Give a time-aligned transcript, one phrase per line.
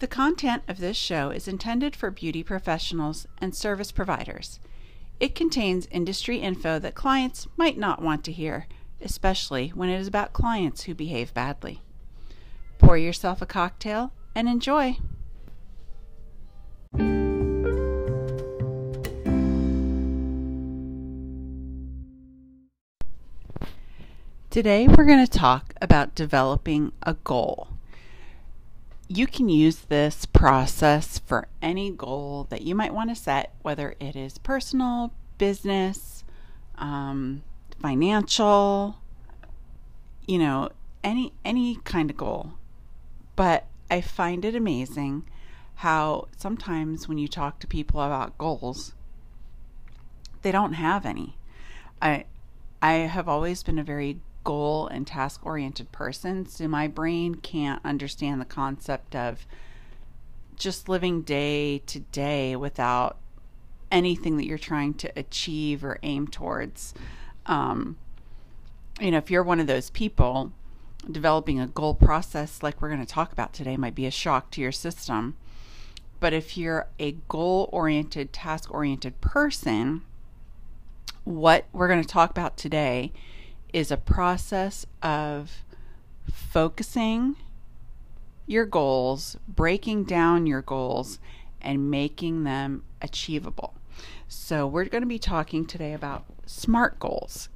[0.00, 4.60] The content of this show is intended for beauty professionals and service providers.
[5.18, 8.68] It contains industry info that clients might not want to hear,
[9.00, 11.82] especially when it is about clients who behave badly.
[12.78, 14.98] Pour yourself a cocktail and enjoy.
[24.48, 27.77] Today, we're going to talk about developing a goal
[29.08, 33.94] you can use this process for any goal that you might want to set, whether
[33.98, 36.24] it is personal, business,
[36.76, 37.42] um,
[37.80, 38.98] financial,
[40.26, 40.68] you know,
[41.02, 42.52] any any kind of goal.
[43.34, 45.24] But I find it amazing
[45.76, 48.94] how sometimes when you talk to people about goals,
[50.42, 51.38] they don't have any.
[52.02, 52.26] I
[52.82, 56.46] I have always been a very goal and task oriented person.
[56.46, 59.46] So my brain can't understand the concept of
[60.56, 63.18] just living day to day without
[63.92, 66.94] anything that you're trying to achieve or aim towards.
[67.44, 67.98] Um,
[68.98, 70.52] you know, if you're one of those people,
[71.10, 74.50] developing a goal process like we're going to talk about today might be a shock
[74.52, 75.36] to your system.
[76.20, 80.00] But if you're a goal oriented, task oriented person,
[81.24, 83.12] what we're going to talk about today
[83.72, 85.64] is a process of
[86.30, 87.36] focusing
[88.46, 91.18] your goals, breaking down your goals,
[91.60, 93.74] and making them achievable.
[94.26, 97.48] So, we're going to be talking today about SMART goals.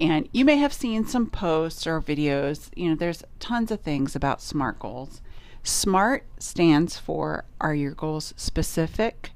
[0.00, 2.70] And you may have seen some posts or videos.
[2.74, 5.20] You know, there's tons of things about SMART goals.
[5.62, 9.30] SMART stands for Are your goals specific,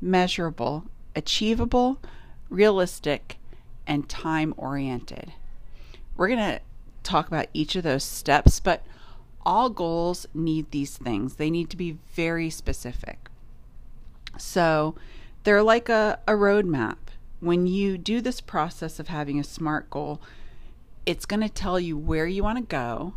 [0.00, 2.00] measurable, achievable,
[2.48, 3.38] realistic,
[3.86, 5.32] and time oriented?
[6.16, 6.60] We're going to
[7.02, 8.84] talk about each of those steps, but
[9.44, 11.36] all goals need these things.
[11.36, 13.28] They need to be very specific.
[14.38, 14.96] So
[15.44, 16.96] they're like a, a roadmap.
[17.40, 20.20] When you do this process of having a SMART goal,
[21.04, 23.14] it's going to tell you where you want to go,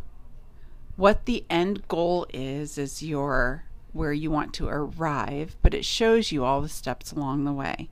[0.96, 6.30] what the end goal is, is your where you want to arrive, but it shows
[6.30, 7.88] you all the steps along the way.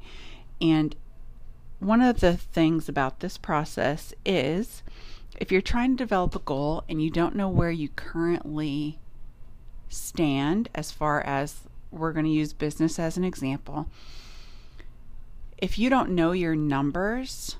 [0.60, 0.94] And
[1.80, 4.82] one of the things about this process is
[5.38, 8.98] if you're trying to develop a goal and you don't know where you currently
[9.88, 13.88] stand, as far as we're going to use business as an example,
[15.56, 17.56] if you don't know your numbers,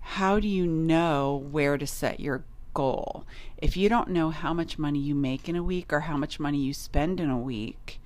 [0.00, 2.44] how do you know where to set your
[2.74, 3.24] goal?
[3.58, 6.38] If you don't know how much money you make in a week or how much
[6.38, 8.00] money you spend in a week,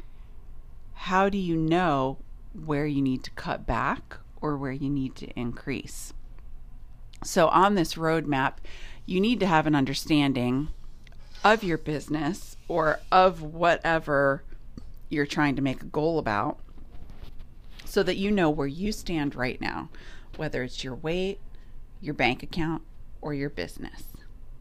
[0.94, 2.18] how do you know
[2.52, 6.12] where you need to cut back or where you need to increase?
[7.22, 8.54] So, on this roadmap,
[9.04, 10.68] you need to have an understanding
[11.44, 14.42] of your business or of whatever
[15.08, 16.58] you're trying to make a goal about
[17.84, 19.88] so that you know where you stand right now,
[20.36, 21.40] whether it's your weight,
[22.00, 22.82] your bank account,
[23.20, 24.04] or your business.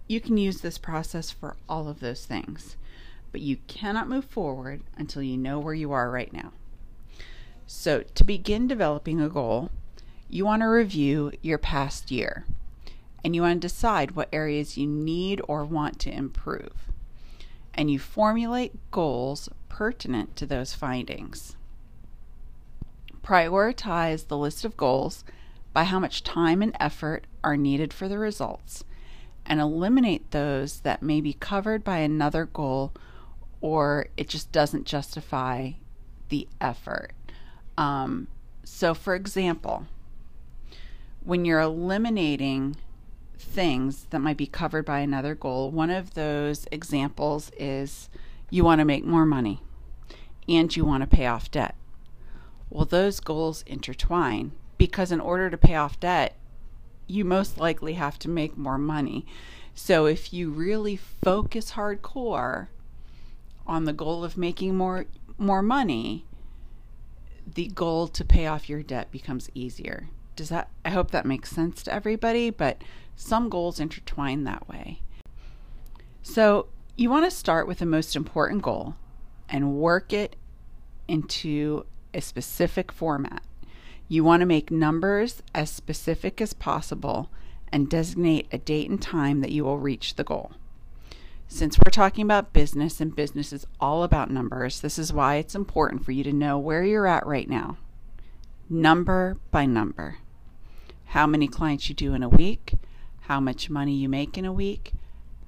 [0.07, 2.75] You can use this process for all of those things,
[3.31, 6.51] but you cannot move forward until you know where you are right now.
[7.71, 9.69] So, to begin developing a goal,
[10.27, 12.47] you want to review your past year
[13.23, 16.73] and you want to decide what areas you need or want to improve.
[17.75, 21.57] And you formulate goals pertinent to those findings.
[23.21, 25.23] Prioritize the list of goals
[25.71, 28.83] by how much time and effort are needed for the results,
[29.45, 32.93] and eliminate those that may be covered by another goal
[33.61, 35.73] or it just doesn't justify
[36.29, 37.13] the effort.
[37.79, 38.27] Um,
[38.63, 39.87] so, for example,
[41.23, 42.75] when you're eliminating
[43.39, 45.71] things that might be covered by another goal.
[45.71, 48.09] One of those examples is
[48.49, 49.61] you want to make more money
[50.47, 51.75] and you want to pay off debt.
[52.69, 56.35] Well, those goals intertwine because in order to pay off debt,
[57.07, 59.25] you most likely have to make more money.
[59.73, 62.67] So if you really focus hardcore
[63.65, 65.05] on the goal of making more
[65.37, 66.25] more money,
[67.55, 70.07] the goal to pay off your debt becomes easier.
[70.35, 72.81] Does that I hope that makes sense to everybody, but
[73.15, 75.01] some goals intertwine that way.
[76.21, 78.95] So, you want to start with the most important goal
[79.49, 80.35] and work it
[81.07, 83.43] into a specific format.
[84.07, 87.29] You want to make numbers as specific as possible
[87.71, 90.53] and designate a date and time that you will reach the goal.
[91.51, 95.55] Since we're talking about business and business is all about numbers, this is why it's
[95.55, 97.77] important for you to know where you're at right now,
[98.69, 100.19] number by number.
[101.05, 102.73] How many clients you do in a week,
[103.21, 104.93] how much money you make in a week,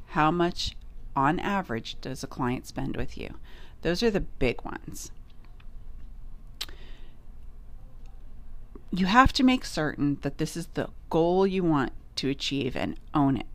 [0.07, 0.75] how much
[1.15, 3.36] on average does a client spend with you.
[3.83, 5.12] Those are the big ones.
[8.89, 13.00] You have to make certain that this is the goal you want to achieve and
[13.13, 13.45] own it.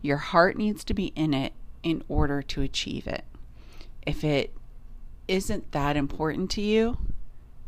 [0.00, 3.24] Your heart needs to be in it in order to achieve it.
[4.06, 4.54] If it
[5.28, 6.98] isn't that important to you,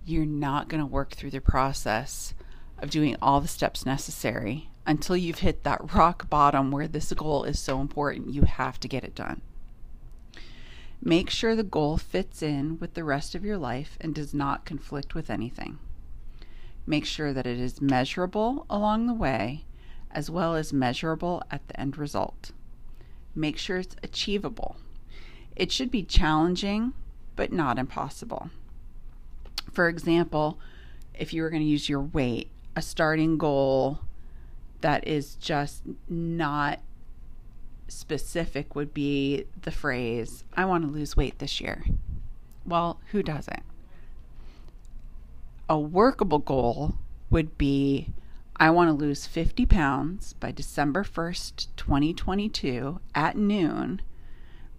[0.04, 2.34] you're not going to work through the process
[2.78, 7.44] of doing all the steps necessary until you've hit that rock bottom where this goal
[7.44, 9.40] is so important, you have to get it done.
[11.00, 14.64] Make sure the goal fits in with the rest of your life and does not
[14.64, 15.78] conflict with anything.
[16.86, 19.64] Make sure that it is measurable along the way
[20.10, 22.52] as well as measurable at the end result.
[23.34, 24.76] Make sure it's achievable.
[25.56, 26.92] It should be challenging,
[27.36, 28.50] but not impossible.
[29.72, 30.58] For example,
[31.14, 34.00] if you were going to use your weight, a starting goal
[34.80, 36.80] that is just not
[37.88, 41.84] specific would be the phrase, I want to lose weight this year.
[42.64, 43.62] Well, who doesn't?
[45.68, 46.96] A workable goal
[47.30, 48.08] would be
[48.62, 54.00] I want to lose 50 pounds by December 1st, 2022 at noon,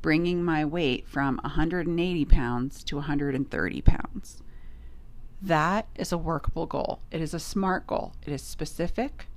[0.01, 4.41] bringing my weight from 180 pounds to 130 pounds.
[5.41, 7.01] That is a workable goal.
[7.11, 8.13] It is a SMART goal.
[8.25, 9.27] It is specific,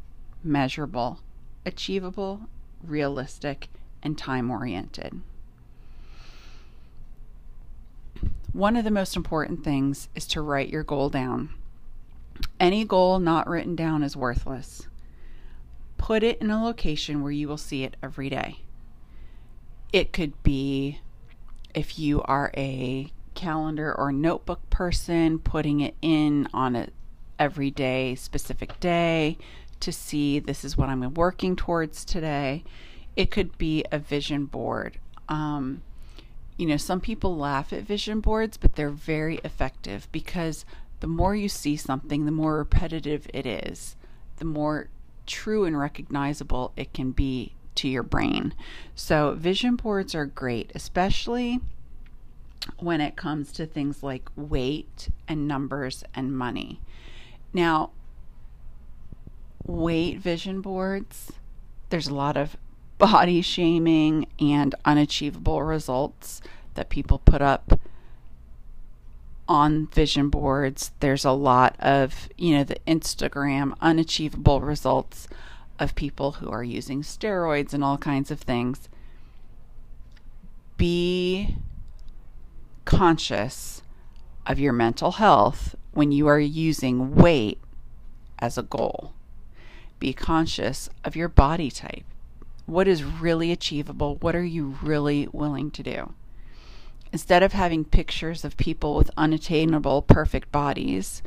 [0.45, 1.19] measurable,
[1.65, 2.43] achievable,
[2.85, 3.67] realistic,
[4.01, 5.23] and time oriented.
[8.53, 11.49] One of the most important things is to write your goal down.
[12.59, 14.87] Any goal not written down is worthless.
[15.99, 18.61] Put it in a location where you will see it every day.
[19.93, 21.01] It could be
[21.75, 26.89] if you are a calendar or notebook person, putting it in on a
[27.39, 29.37] everyday specific day
[29.81, 32.65] to see this is what I'm working towards today.
[33.15, 34.99] It could be a vision board.
[35.29, 35.83] Um,
[36.57, 40.65] you know, some people laugh at vision boards, but they're very effective because
[41.01, 43.97] the more you see something, the more repetitive it is,
[44.37, 44.89] the more
[45.27, 48.55] true and recognizable it can be to your brain.
[48.95, 51.61] So, vision boards are great, especially
[52.79, 56.81] when it comes to things like weight and numbers and money.
[57.53, 57.91] Now,
[59.65, 61.33] weight vision boards,
[61.91, 62.57] there's a lot of
[62.99, 66.41] body shaming and unachievable results
[66.75, 67.79] that people put up
[69.49, 70.93] on vision boards.
[71.01, 75.29] There's a lot of, you know, the Instagram unachievable results
[75.79, 78.89] of people who are using steroids and all kinds of things.
[80.77, 81.57] Be
[82.85, 83.83] conscious
[84.47, 87.61] of your mental health when you are using weight
[88.39, 89.13] as a goal.
[89.99, 92.05] Be conscious of your body type.
[92.67, 94.17] What is really achievable?
[94.17, 96.13] What are you really willing to do?
[97.17, 101.23] Instead of having pictures of people with unattainable perfect bodies,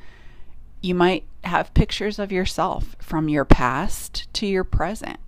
[0.82, 5.20] you might have pictures of yourself from your past to your present.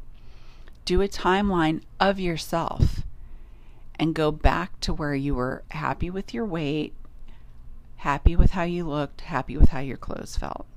[0.86, 3.02] Do a timeline of yourself
[3.96, 6.94] and go back to where you were happy with your weight,
[7.96, 10.68] happy with how you looked, happy with how your clothes felt.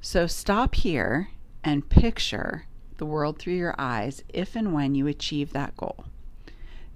[0.00, 1.28] So stop here
[1.62, 2.64] and picture
[3.02, 6.04] the world through your eyes if and when you achieve that goal.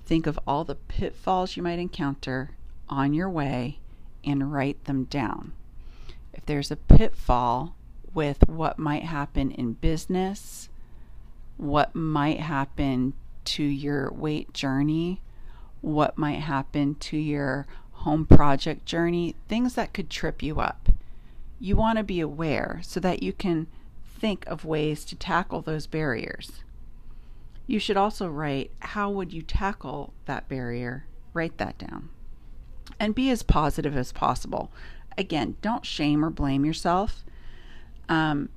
[0.05, 2.51] Think of all the pitfalls you might encounter
[2.89, 3.81] on your way
[4.25, 5.51] and write them down.
[6.33, 7.75] If there's a pitfall
[8.15, 10.69] with what might happen in business,
[11.57, 13.15] what might happen
[13.47, 15.23] to your weight journey,
[15.81, 20.89] what might happen to your home project journey, things that could trip you up.
[21.59, 23.67] You want to be aware so that you can
[24.19, 26.63] think of ways to tackle those barriers.
[27.67, 31.07] You should also write how would you tackle that barrier?
[31.33, 32.11] Write that down.
[32.99, 34.71] And be as positive as possible.
[35.19, 37.25] Again, don't shame or blame yourself.
[38.09, 38.49] Um,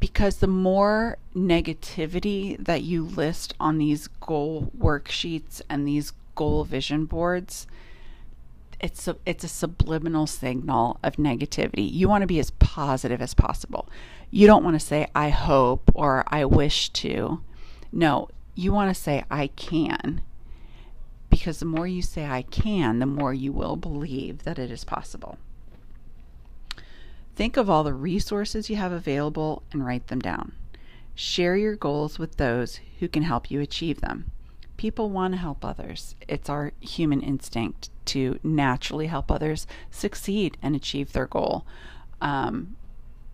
[0.00, 7.04] because the more negativity that you list on these goal worksheets and these goal vision
[7.04, 7.66] boards,
[8.80, 11.90] it's a, it's a subliminal signal of negativity.
[11.92, 13.88] You want to be as positive as possible.
[14.30, 17.42] You don't want to say I hope or I wish to.
[17.90, 20.22] No, you want to say I can.
[21.30, 24.84] Because the more you say I can, the more you will believe that it is
[24.84, 25.38] possible.
[27.34, 30.52] Think of all the resources you have available and write them down.
[31.14, 34.30] Share your goals with those who can help you achieve them.
[34.78, 36.14] People want to help others.
[36.26, 41.66] It's our human instinct to naturally help others succeed and achieve their goal.
[42.22, 42.76] Um,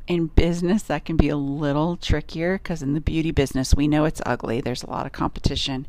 [0.06, 4.04] In business, that can be a little trickier because in the beauty business, we know
[4.04, 4.60] it's ugly.
[4.60, 5.86] There's a lot of competition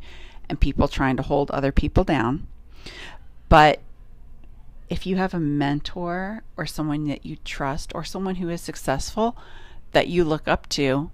[0.48, 2.46] and people trying to hold other people down.
[3.48, 3.80] But
[4.88, 9.36] if you have a mentor or someone that you trust or someone who is successful
[9.92, 11.10] that you look up to,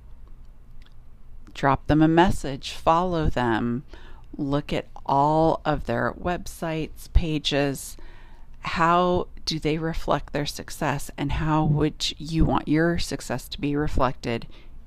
[1.55, 3.85] drop them a message, follow them,
[4.37, 7.97] look at all of their websites, pages.
[8.61, 13.75] How do they reflect their success, and how would you want your success to be
[13.75, 14.47] reflected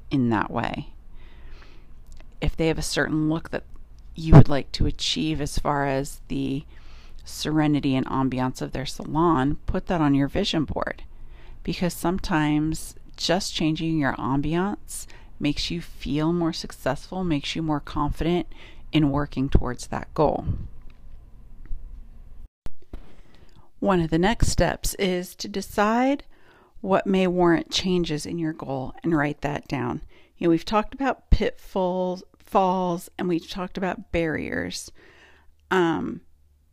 [0.09, 0.93] in that way?
[2.39, 3.63] If they have a certain look that
[4.13, 6.63] you would like to achieve as far as the
[7.25, 11.03] serenity and ambiance of their salon, put that on your vision board
[11.65, 15.07] because sometimes just changing your ambiance
[15.39, 18.47] makes you feel more successful, makes you more confident
[18.95, 20.45] in working towards that goal.
[23.79, 26.23] One of the next steps is to decide
[26.79, 30.01] what may warrant changes in your goal and write that down.
[30.37, 34.93] You know, we've talked about pitfalls, falls, and we've talked about barriers.
[35.69, 36.21] Um,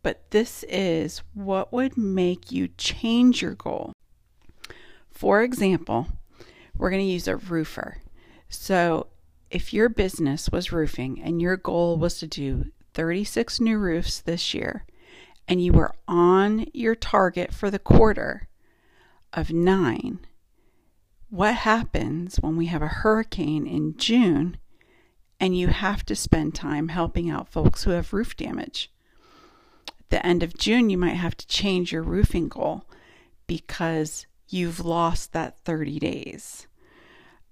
[0.01, 3.91] but this is what would make you change your goal.
[5.11, 6.07] For example,
[6.77, 7.97] we're going to use a roofer.
[8.47, 9.07] So,
[9.53, 14.53] if your business was roofing and your goal was to do 36 new roofs this
[14.53, 14.83] year,
[15.47, 18.47] and you were on your target for the quarter
[19.31, 20.19] of nine,
[21.29, 24.57] what happens when we have a hurricane in June
[25.39, 28.91] and you have to spend time helping out folks who have roof damage?
[29.87, 32.85] At the end of June, you might have to change your roofing goal
[33.45, 36.65] because you've lost that 30 days.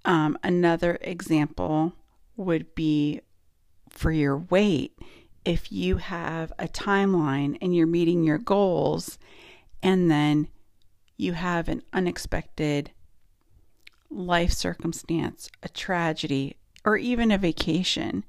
[0.04, 1.92] Um, another example
[2.36, 3.20] would be
[3.88, 4.98] for your weight.
[5.44, 9.18] If you have a timeline and you're meeting your goals,
[9.82, 10.48] and then
[11.16, 12.90] you have an unexpected
[14.10, 18.24] life circumstance, a tragedy, or even a vacation,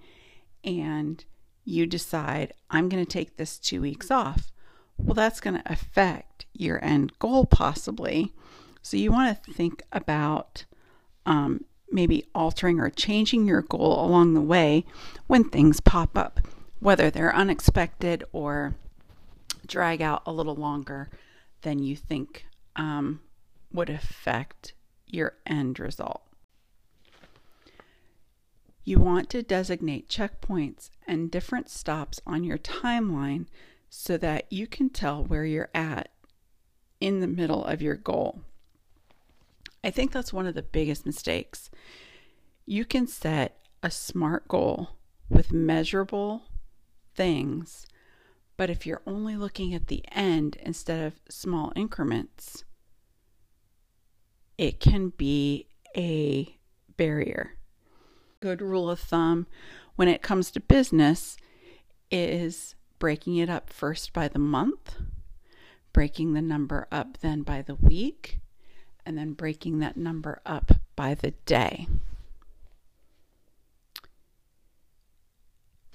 [0.64, 1.24] and
[1.66, 4.52] you decide, I'm going to take this two weeks off.
[4.98, 8.34] Well, that's going to affect your end goal possibly.
[8.82, 10.66] So you want to think about
[11.26, 14.86] um, maybe altering or changing your goal along the way
[15.28, 16.40] when things pop up,
[16.80, 18.76] whether they're unexpected or
[19.66, 21.10] drag out a little longer
[21.62, 23.22] than you think um,
[23.72, 24.74] would affect
[25.06, 26.24] your end result.
[28.84, 33.46] You want to designate checkpoints and different stops on your timeline
[33.90, 36.10] so that you can tell where you're at
[37.00, 38.42] in the middle of your goal.
[39.84, 41.70] I think that's one of the biggest mistakes.
[42.66, 44.92] You can set a smart goal
[45.30, 46.44] with measurable
[47.16, 47.86] things,
[48.56, 52.64] but if you're only looking at the end instead of small increments,
[54.58, 56.58] it can be a
[56.96, 57.58] barrier
[58.44, 59.48] good rule of thumb
[59.96, 61.38] when it comes to business
[62.12, 64.98] is breaking it up first by the month,
[65.94, 68.42] breaking the number up then by the week,
[69.06, 71.88] and then breaking that number up by the day.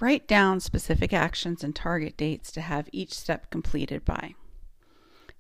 [0.01, 4.35] Write down specific actions and target dates to have each step completed by.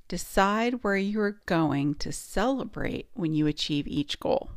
[0.08, 4.50] Decide where you are going to celebrate when you achieve each goal.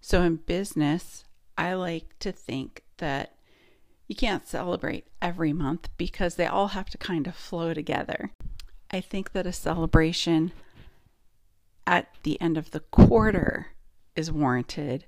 [0.00, 1.24] So, in business,
[1.58, 3.34] I like to think that
[4.08, 8.32] you can't celebrate every month because they all have to kind of flow together.
[8.90, 10.52] I think that a celebration
[11.86, 13.68] at the end of the quarter
[14.16, 15.06] is warranted,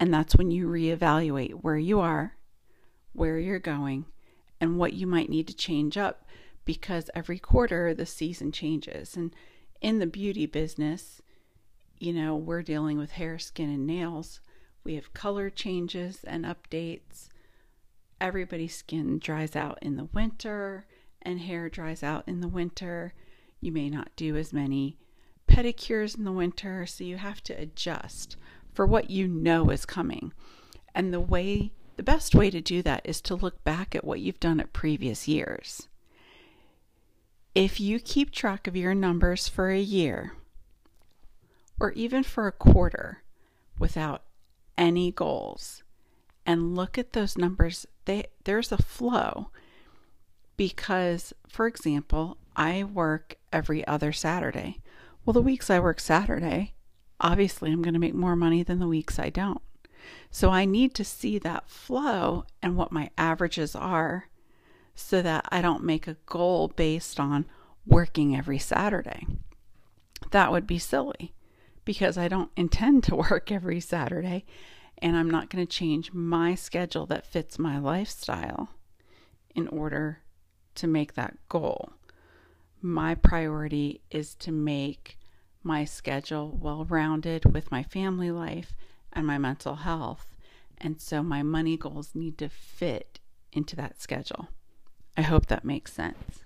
[0.00, 2.36] and that's when you reevaluate where you are,
[3.12, 4.06] where you're going,
[4.60, 6.26] and what you might need to change up
[6.64, 9.16] because every quarter the season changes.
[9.16, 9.34] And
[9.80, 11.20] in the beauty business,
[11.98, 14.40] you know, we're dealing with hair, skin, and nails.
[14.82, 17.28] We have color changes and updates.
[18.20, 20.86] Everybody's skin dries out in the winter
[21.22, 23.14] and hair dries out in the winter.
[23.60, 24.98] You may not do as many
[25.54, 28.36] pedicures in the winter, so you have to adjust
[28.72, 30.32] for what you know is coming.
[30.94, 34.20] And the way the best way to do that is to look back at what
[34.20, 35.88] you've done at previous years.
[37.54, 40.32] If you keep track of your numbers for a year
[41.78, 43.22] or even for a quarter
[43.78, 44.24] without
[44.76, 45.84] any goals
[46.44, 49.50] and look at those numbers, they, there's a flow.
[50.56, 54.80] Because, for example, I work every other Saturday.
[55.24, 56.74] Well, the weeks I work Saturday,
[57.20, 59.62] obviously I'm going to make more money than the weeks I don't.
[60.30, 64.28] So I need to see that flow and what my averages are
[64.94, 67.46] so that I don't make a goal based on
[67.86, 69.26] working every Saturday.
[70.30, 71.32] That would be silly
[71.84, 74.44] because I don't intend to work every Saturday
[74.98, 78.68] and I'm not going to change my schedule that fits my lifestyle
[79.54, 80.20] in order
[80.76, 81.92] to make that goal.
[82.86, 85.18] My priority is to make
[85.62, 88.74] my schedule well rounded with my family life
[89.10, 90.36] and my mental health.
[90.76, 93.20] And so my money goals need to fit
[93.54, 94.48] into that schedule.
[95.16, 96.40] I hope that makes sense.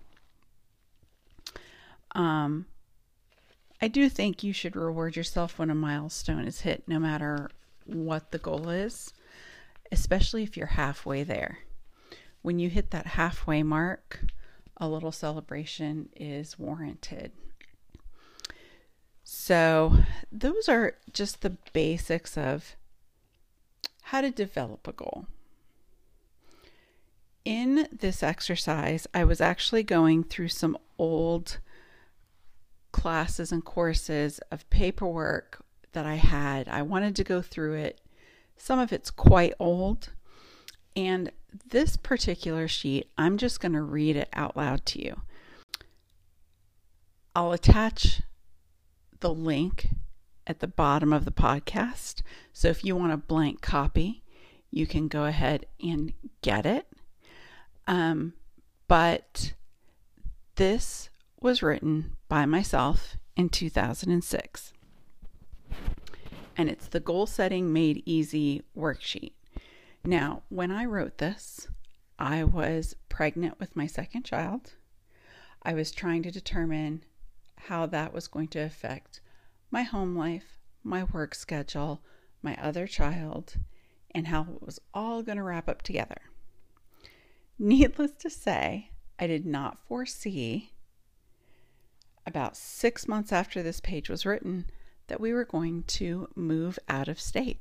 [2.12, 2.66] Um,
[3.83, 7.50] I do think you should reward yourself when a milestone is hit, no matter
[7.85, 9.12] what the goal is,
[9.90, 11.59] especially if you're halfway there.
[12.42, 14.21] When you hit that halfway mark,
[14.78, 17.32] a little celebration is warranted.
[19.25, 19.92] So,
[20.32, 22.76] those are just the basics of
[24.04, 25.26] how to develop a goal.
[27.44, 31.58] In this exercise, I was actually going through some old
[32.92, 36.68] classes and courses of paperwork that I had.
[36.68, 38.00] I wanted to go through it.
[38.56, 40.11] Some of it's quite old.
[40.97, 41.30] And
[41.69, 45.21] this particular sheet, I'm just going to read it out loud to you.
[47.35, 48.23] I'll attach
[49.21, 49.88] the link
[50.47, 52.23] at the bottom of the podcast.
[52.52, 54.23] So if you want a blank copy,
[54.71, 56.12] you can go ahead and
[56.43, 56.87] get it.
[57.87, 58.35] Um,
[58.87, 59.52] but
[60.57, 64.73] this was written by myself in 2006
[66.59, 69.33] and it's the Goal Setting Made Easy worksheet.
[70.05, 71.69] Now, when I wrote this,
[72.19, 74.75] I was pregnant with my second child.
[75.62, 77.05] I was trying to determine
[77.57, 79.21] how that was going to affect
[79.71, 82.00] my home life, my work schedule,
[82.43, 83.57] my other child,
[84.14, 86.21] and how it was all going to wrap up together.
[87.59, 90.73] Needless to say, I did not foresee
[92.26, 94.67] about six months after this page was written
[95.09, 97.61] that we were going to move out of state.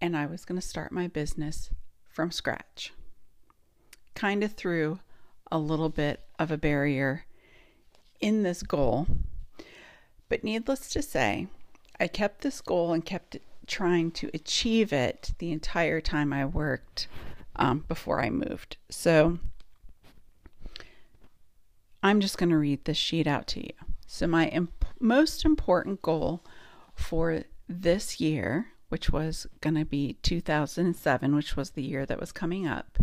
[0.00, 1.70] And I was going to start my business
[2.08, 2.92] from scratch.
[4.14, 5.00] Kind of threw
[5.50, 7.24] a little bit of a barrier
[8.20, 9.06] in this goal.
[10.28, 11.48] But needless to say,
[11.98, 13.36] I kept this goal and kept
[13.66, 17.08] trying to achieve it the entire time I worked
[17.56, 18.76] um, before I moved.
[18.88, 19.38] So
[22.02, 23.72] I'm just going to read this sheet out to you.
[24.06, 26.42] So, my imp- most important goal
[26.94, 32.30] for this year, which was going to be 2007, which was the year that was
[32.30, 32.98] coming up,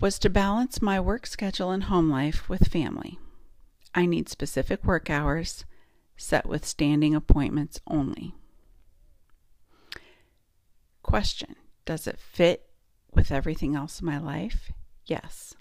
[0.00, 3.18] was to balance my work schedule and home life with family.
[3.94, 5.64] I need specific work hours
[6.16, 8.34] set with standing appointments only.
[11.02, 12.68] Question Does it fit
[13.14, 14.72] with everything else in my life?
[15.06, 15.54] Yes.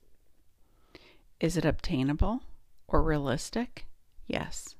[1.39, 2.41] Is it obtainable?
[2.91, 3.87] or realistic?
[4.27, 4.75] Yes.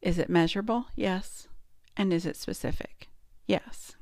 [0.00, 0.86] Is it measurable?
[0.96, 1.47] Yes.
[1.98, 3.08] And is it specific?
[3.48, 3.96] Yes.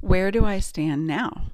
[0.00, 1.50] Where do I stand now?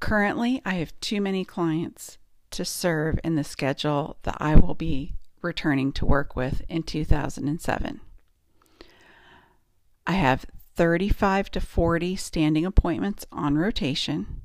[0.00, 2.18] Currently, I have too many clients
[2.50, 8.00] to serve in the schedule that I will be returning to work with in 2007.
[10.06, 10.44] I have
[10.74, 14.40] 35 to 40 standing appointments on rotation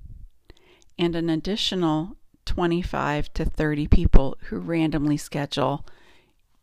[0.97, 5.85] and an additional 25 to 30 people who randomly schedule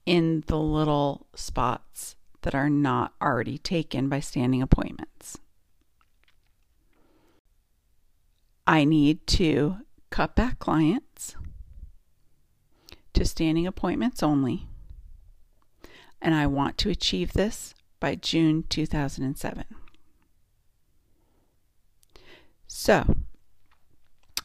[0.07, 5.39] in the little spots that are not already taken by standing appointments.
[8.67, 9.79] I need to
[10.11, 11.35] cut back clients
[13.15, 14.69] to standing appointments only,
[16.23, 19.65] and I want to achieve this by June 2007.
[22.69, 23.17] So,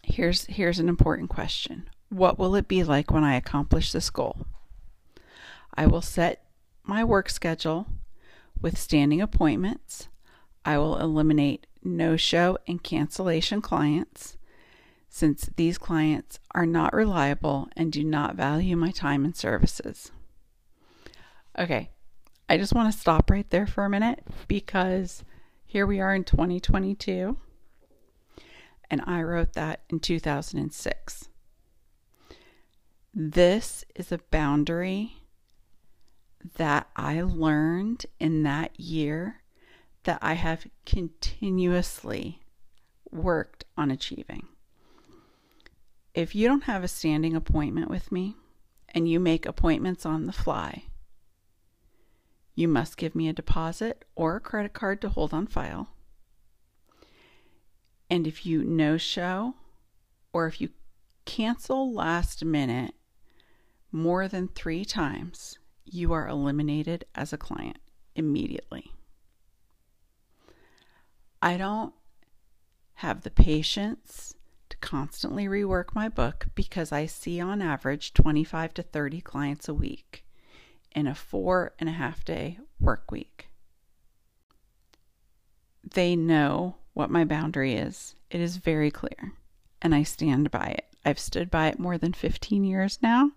[0.03, 1.89] here's here's an important question.
[2.09, 4.45] What will it be like when I accomplish this goal?
[5.73, 6.45] I will set
[6.83, 7.87] my work schedule
[8.59, 10.07] with standing appointments.
[10.63, 14.37] I will eliminate no-show and cancellation clients
[15.09, 20.11] since these clients are not reliable and do not value my time and services.
[21.57, 21.89] Okay,
[22.47, 25.23] I just want to stop right there for a minute because
[25.65, 27.37] here we are in 2022
[28.89, 31.29] and I wrote that in 2006.
[33.13, 35.20] This is a boundary
[36.57, 39.41] that I learned in that year
[40.03, 42.41] that I have continuously
[43.11, 44.47] worked on achieving.
[46.13, 48.35] If you don't have a standing appointment with me
[48.89, 50.85] and you make appointments on the fly,
[52.55, 55.89] you must give me a deposit or a credit card to hold on file.
[58.09, 59.55] And if you no show
[60.33, 60.69] or if you
[61.25, 62.93] cancel last minute,
[63.91, 67.77] more than three times, you are eliminated as a client
[68.15, 68.91] immediately.
[71.41, 71.93] I don't
[72.95, 74.35] have the patience
[74.69, 79.73] to constantly rework my book because I see on average 25 to 30 clients a
[79.73, 80.23] week
[80.91, 83.47] in a four and a half day work week.
[85.83, 88.15] They know what my boundary is.
[88.29, 89.33] It is very clear,
[89.81, 90.85] and I stand by it.
[91.03, 93.31] I've stood by it more than 15 years now.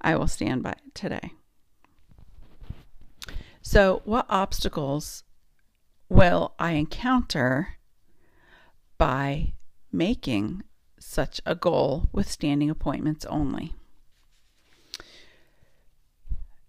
[0.00, 1.30] I will stand by it today.
[3.66, 5.24] So, what obstacles
[6.10, 7.78] will I encounter
[8.98, 9.54] by
[9.90, 10.62] making
[11.00, 13.72] such a goal with standing appointments only?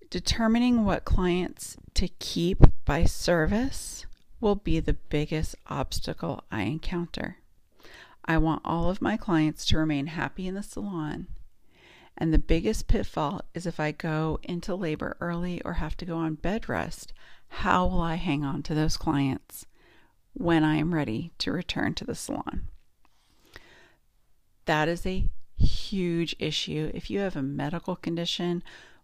[0.09, 4.05] Determining what clients to keep by service
[4.39, 7.39] will be the biggest obstacle I encounter.
[8.23, 11.27] I want all of my clients to remain happy in the salon.
[12.17, 16.17] And the biggest pitfall is if I go into labor early or have to go
[16.17, 17.13] on bed rest,
[17.47, 19.65] how will I hang on to those clients
[20.33, 22.67] when I am ready to return to the salon?
[24.65, 26.91] That is a huge issue.
[26.93, 28.63] If you have a medical condition,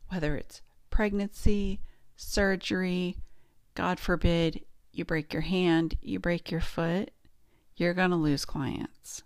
[0.10, 1.80] whether it's pregnancy,
[2.16, 3.18] surgery,
[3.76, 7.12] God forbid, you break your hand, you break your foot,
[7.76, 9.24] you're going to lose clients.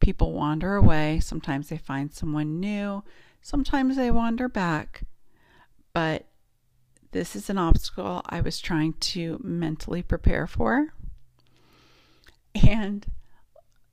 [0.00, 1.20] People wander away.
[1.20, 3.02] Sometimes they find someone new.
[3.42, 5.02] Sometimes they wander back.
[5.92, 6.26] But
[7.12, 10.88] this is an obstacle I was trying to mentally prepare for.
[12.66, 13.06] And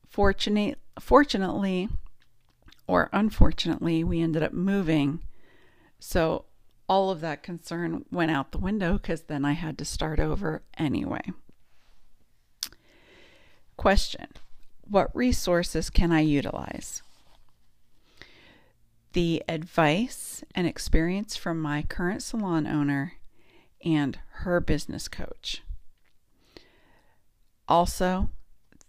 [0.10, 1.90] fortunate, fortunately,
[2.88, 5.24] or unfortunately, we ended up moving.
[6.00, 6.46] So
[6.88, 10.64] all of that concern went out the window because then I had to start over
[10.78, 11.32] anyway.
[13.78, 14.28] Question
[14.88, 17.02] What resources can I utilize?
[19.14, 23.14] The advice and experience from my current salon owner
[23.84, 25.64] and her business coach.
[27.68, 28.30] Also,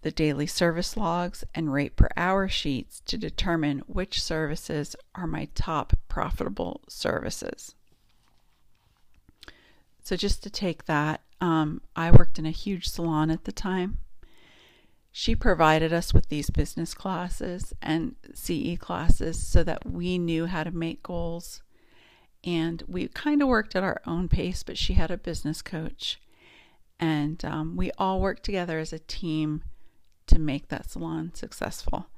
[0.02, 5.48] the daily service logs and rate per hour sheets to determine which services are my
[5.54, 7.74] top profitable services.
[10.02, 13.98] So, just to take that, um, I worked in a huge salon at the time
[15.18, 20.62] she provided us with these business classes and CE classes so that we knew how
[20.62, 21.62] to make goals.
[22.44, 26.20] And we kind of worked at our own pace, but she had a business coach.
[27.00, 29.64] And um, we all worked together as a team
[30.26, 32.10] to make that salon successful.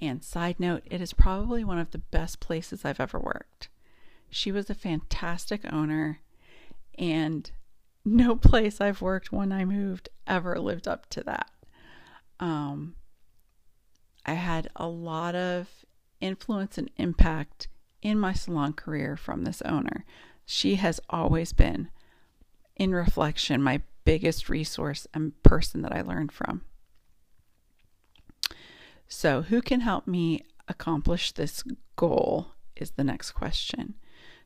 [0.00, 3.68] And side note, it is probably one of the best places I've ever worked.
[4.30, 6.22] She was a fantastic owner,
[6.98, 7.48] and
[8.04, 11.52] no place I've worked when I moved ever lived up to that.
[12.40, 12.96] Um,
[14.24, 15.68] I had a lot of
[16.20, 17.68] influence and impact
[18.02, 20.04] in my salon career from this owner.
[20.44, 21.88] She has always been,
[22.76, 26.62] in reflection, my biggest resource and person that I learned from.
[29.08, 31.62] So, who can help me accomplish this
[31.94, 33.94] goal is the next question.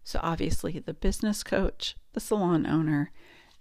[0.04, 3.10] So, obviously, the business coach, the salon owner,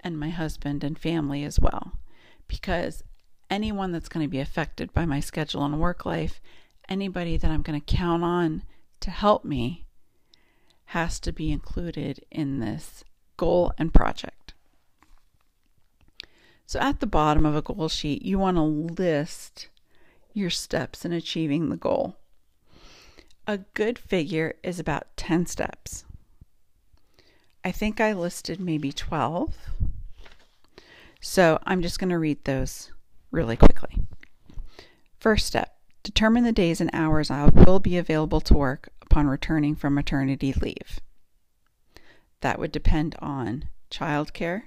[0.01, 1.99] and my husband and family as well.
[2.47, 3.03] Because
[3.49, 6.41] anyone that's going to be affected by my schedule and work life,
[6.88, 8.63] anybody that I'm going to count on
[9.01, 9.85] to help me,
[10.85, 13.03] has to be included in this
[13.38, 14.53] goal and project.
[16.65, 19.69] So at the bottom of a goal sheet, you want to list
[20.33, 22.17] your steps in achieving the goal.
[23.47, 26.05] A good figure is about 10 steps.
[27.63, 29.55] I think I listed maybe 12.
[31.21, 32.91] So I'm just going to read those
[33.31, 33.97] really quickly.
[35.19, 39.75] First step determine the days and hours I will be available to work upon returning
[39.75, 40.99] from maternity leave.
[42.41, 44.63] That would depend on childcare,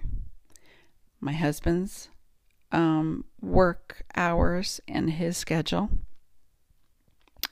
[1.21, 2.09] my husband's
[2.71, 5.91] um, work hours and his schedule,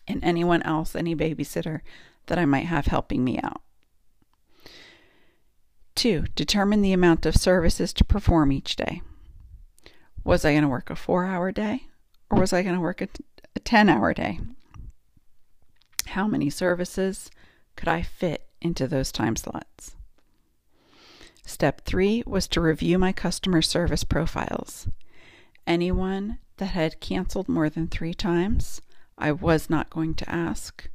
[0.06, 1.80] and anyone else, any babysitter
[2.26, 3.62] that I might have helping me out.
[5.94, 9.02] Two, determine the amount of services to perform each day.
[10.24, 11.87] Was I going to work a four hour day
[12.30, 13.09] or was I going to work a,
[13.56, 14.40] a 10 hour day?
[16.09, 17.30] How many services
[17.76, 19.96] could I fit into those time slots?
[21.46, 24.88] Step three was to review my customer service profiles.
[25.66, 28.80] Anyone that had canceled more than three times,
[29.18, 30.88] I was not going to ask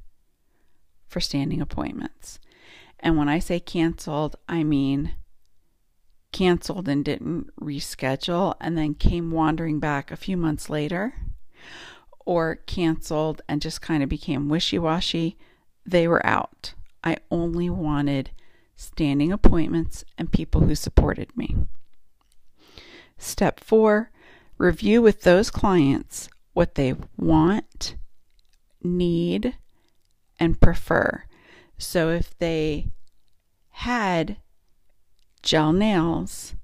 [1.08, 2.40] for standing appointments.
[3.00, 5.16] And when I say canceled, I mean
[6.36, 11.13] canceled and didn't reschedule and then came wandering back a few months later,
[12.26, 15.38] or canceled and just kind of became wishy washy,
[15.86, 16.74] they were out.
[17.06, 18.32] I only wanted
[18.76, 21.56] standing appointments and people who supported me.
[23.17, 24.12] Step four,
[24.58, 27.95] review with those clients what they want,
[28.84, 29.56] need,
[30.38, 31.24] and prefer.
[31.78, 32.89] So if they
[33.69, 34.36] had
[35.46, 36.56] gel nails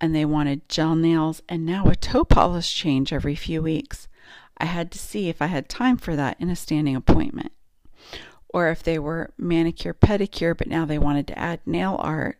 [0.00, 4.06] and they wanted gel nails and now a toe polish change every few weeks,
[4.58, 7.50] I had to see if I had time for that in a standing appointment.
[8.50, 12.38] Or if they were manicure pedicure, but now they wanted to add nail art,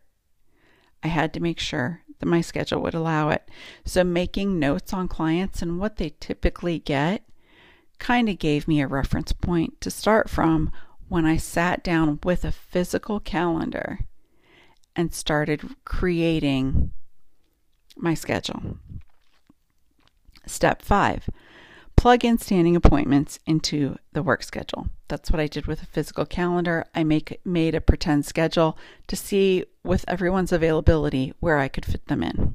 [1.02, 3.50] I had to make sure that my schedule would allow it.
[3.84, 7.22] So making notes on clients and what they typically get
[7.98, 10.70] kind of gave me a reference point to start from
[11.08, 14.00] when I sat down with a physical calendar
[14.96, 16.90] and started creating
[17.96, 18.78] my schedule.
[20.46, 21.28] Step five
[21.96, 24.88] plug in standing appointments into the work schedule.
[25.08, 26.84] That's what I did with a physical calendar.
[26.94, 28.78] I make made a pretend schedule
[29.08, 32.54] to see with everyone's availability where I could fit them in.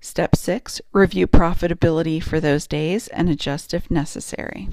[0.00, 4.68] Step 6, review profitability for those days and adjust if necessary.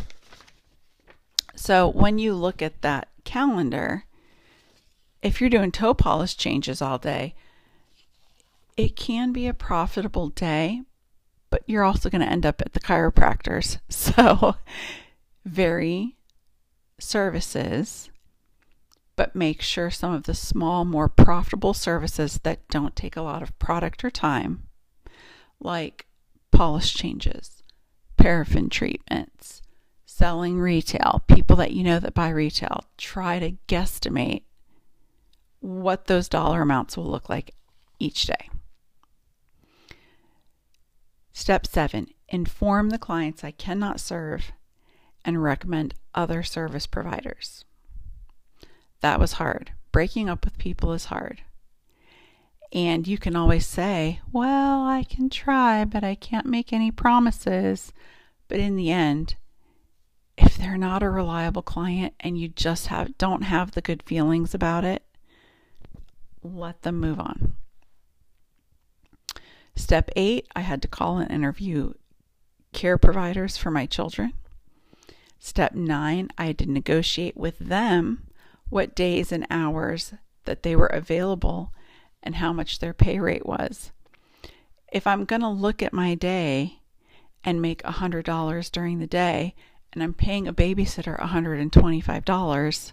[1.56, 4.06] So, when you look at that calendar,
[5.22, 7.36] if you're doing toe polish changes all day,
[8.78, 10.82] it can be a profitable day,
[11.50, 13.78] but you're also going to end up at the chiropractors.
[13.90, 14.56] So,
[15.46, 16.16] vary
[17.00, 18.10] services,
[19.16, 23.42] but make sure some of the small, more profitable services that don't take a lot
[23.42, 24.64] of product or time,
[25.60, 26.08] like
[26.52, 27.62] polish changes,
[28.18, 29.62] paraffin treatments,
[30.06, 34.44] selling retail, people that you know that buy retail, try to guesstimate
[35.62, 37.54] what those dollar amounts will look like
[38.00, 38.50] each day.
[41.32, 44.52] Step seven, inform the clients I cannot serve
[45.24, 47.64] and recommend other service providers.
[49.02, 49.72] That was hard.
[49.92, 51.42] Breaking up with people is hard.
[52.74, 57.92] And you can always say, well, I can try, but I can't make any promises.
[58.48, 59.36] But in the end,
[60.38, 64.54] if they're not a reliable client and you just have don't have the good feelings
[64.54, 65.04] about it,
[66.44, 67.56] let them move on.
[69.76, 71.94] Step eight, I had to call and interview
[72.74, 74.34] care providers for my children.
[75.40, 78.28] Step nine, I had to negotiate with them
[78.70, 80.14] what days and hours
[80.46, 81.74] that they were available
[82.24, 83.92] and how much their pay rate was.
[84.92, 86.82] If I'm going to look at my day
[87.44, 89.56] and make $100 during the day
[89.94, 92.92] and I'm paying a babysitter $125,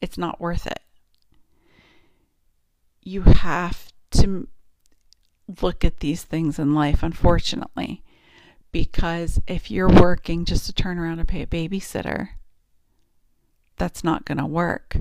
[0.00, 0.80] it's not worth it.
[3.06, 4.48] You have to
[5.62, 8.02] look at these things in life, unfortunately,
[8.72, 12.30] because if you're working just to turn around and pay a babysitter,
[13.76, 14.96] that's not going to work.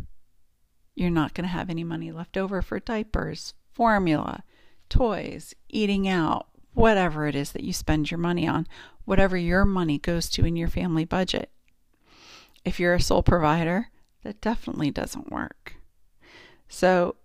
[0.94, 4.44] You're not going to have any money left over for diapers, formula,
[4.88, 8.68] toys, eating out, whatever it is that you spend your money on,
[9.06, 11.50] whatever your money goes to in your family budget.
[12.64, 13.88] If you're a sole provider,
[14.22, 15.78] that definitely doesn't work.
[16.68, 17.16] So,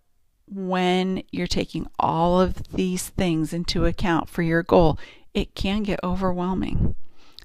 [0.51, 4.99] when you're taking all of these things into account for your goal,
[5.33, 6.95] it can get overwhelming.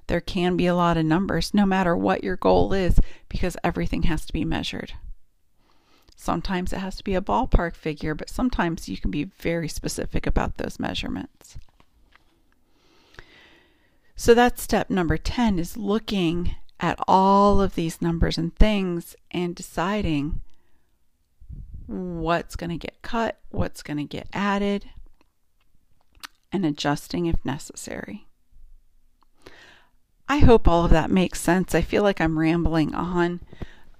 [0.07, 4.03] There can be a lot of numbers, no matter what your goal is, because everything
[4.03, 4.93] has to be measured.
[6.15, 10.25] Sometimes it has to be a ballpark figure, but sometimes you can be very specific
[10.25, 11.57] about those measurements.
[14.15, 19.55] So that's step number 10 is looking at all of these numbers and things and
[19.55, 20.41] deciding
[21.87, 24.89] what's going to get cut, what's going to get added,
[26.51, 28.27] and adjusting if necessary.
[30.27, 31.75] I hope all of that makes sense.
[31.75, 33.41] I feel like I'm rambling on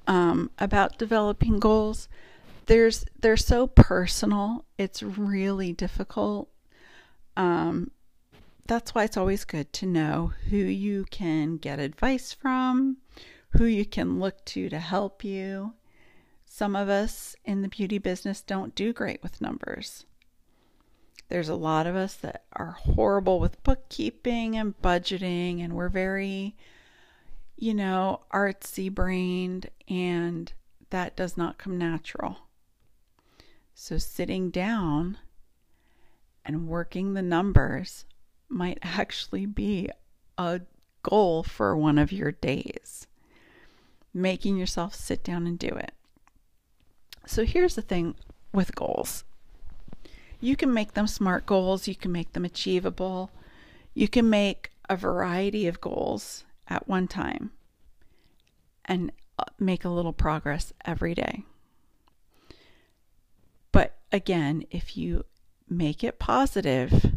[0.08, 2.08] um, about developing goals.
[2.66, 4.66] There's they're so personal.
[4.78, 6.50] It's really difficult.
[7.38, 7.92] Um,
[8.66, 12.98] that's why it's always good to know who you can get advice from,
[13.52, 15.74] who you can look to to help you.
[16.58, 20.06] Some of us in the beauty business don't do great with numbers.
[21.28, 26.56] There's a lot of us that are horrible with bookkeeping and budgeting, and we're very,
[27.58, 30.54] you know, artsy brained, and
[30.92, 32.38] that does not come natural.
[33.74, 35.18] So, sitting down
[36.46, 38.06] and working the numbers
[38.48, 39.90] might actually be
[40.38, 40.62] a
[41.04, 43.08] goal for one of your days.
[44.14, 45.92] Making yourself sit down and do it.
[47.28, 48.16] So, here's the thing
[48.54, 49.24] with goals
[50.40, 53.32] you can make them smart goals, you can make them achievable,
[53.94, 57.52] you can make a variety of goals at one time.
[58.86, 61.44] And uh, make a little progress every day.
[63.72, 65.26] But again, if you
[65.68, 67.14] make it positive,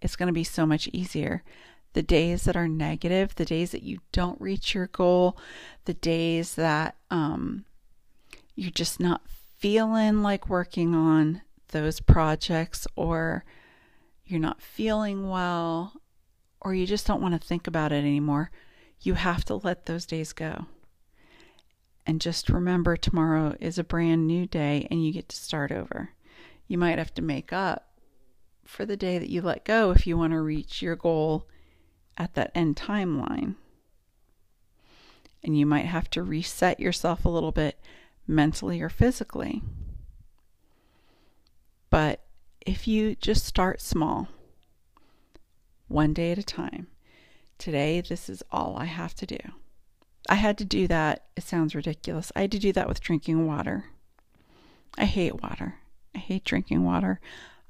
[0.00, 1.42] it's going to be so much easier.
[1.92, 5.36] The days that are negative, the days that you don't reach your goal,
[5.84, 7.66] the days that um,
[8.54, 9.22] you're just not
[9.58, 13.44] feeling like working on those projects, or
[14.24, 15.94] you're not feeling well,
[16.60, 18.50] or you just don't want to think about it anymore,
[19.00, 20.66] you have to let those days go.
[22.06, 26.10] And just remember tomorrow is a brand new day and you get to start over.
[26.66, 27.88] You might have to make up
[28.64, 31.48] for the day that you let go if you want to reach your goal
[32.16, 33.56] at that end timeline.
[35.44, 37.78] And you might have to reset yourself a little bit
[38.26, 39.62] mentally or physically.
[41.90, 42.24] But
[42.64, 44.28] if you just start small,
[45.88, 46.86] one day at a time,
[47.58, 49.38] today this is all I have to do.
[50.28, 51.24] I had to do that.
[51.36, 52.32] It sounds ridiculous.
[52.36, 53.86] I had to do that with drinking water.
[54.96, 55.76] I hate water.
[56.14, 57.20] I hate drinking water.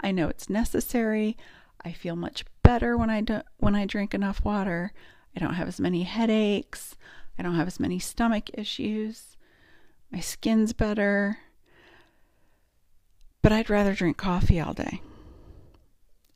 [0.01, 1.37] I know it's necessary.
[1.85, 4.93] I feel much better when I do, when I drink enough water.
[5.35, 6.97] I don't have as many headaches.
[7.39, 9.32] I don't have as many stomach issues.
[10.13, 11.39] My skin's better.
[13.41, 15.01] But I'd rather drink coffee all day.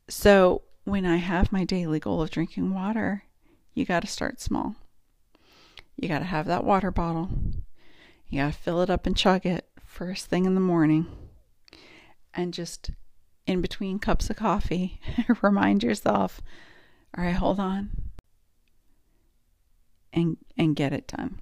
[0.09, 3.23] So, when I have my daily goal of drinking water,
[3.73, 4.75] you got to start small.
[5.95, 7.29] You got to have that water bottle.
[8.27, 11.07] You got to fill it up and chug it first thing in the morning.
[12.33, 12.91] And just
[13.45, 14.99] in between cups of coffee,
[15.41, 16.41] remind yourself,
[17.17, 17.89] all right, hold on.
[20.13, 21.41] And and get it done.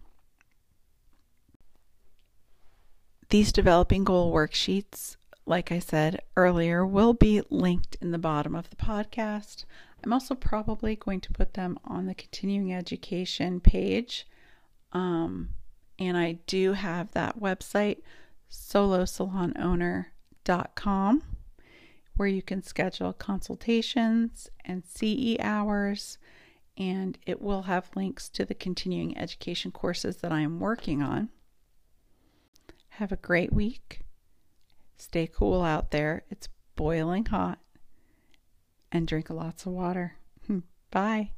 [3.29, 8.69] These developing goal worksheets, like I said earlier, will be linked in the bottom of
[8.69, 9.65] the podcast.
[10.03, 14.27] I'm also probably going to put them on the continuing education page
[14.95, 15.49] um,
[15.99, 17.99] and I do have that website,
[18.49, 21.23] solosalonowner.com,
[22.15, 26.17] where you can schedule consultations and CE hours.
[26.77, 31.29] And it will have links to the continuing education courses that I am working on.
[32.97, 34.05] Have a great week.
[34.95, 36.23] Stay cool out there.
[36.29, 37.59] It's boiling hot.
[38.89, 40.15] And drink lots of water.
[40.91, 41.31] Bye.